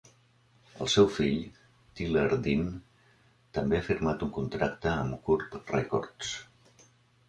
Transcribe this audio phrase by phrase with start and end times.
[0.85, 1.43] El seu fill,
[1.99, 2.65] Tyler Dean,
[3.59, 6.39] també ha firmat un contracte amb Curb Records.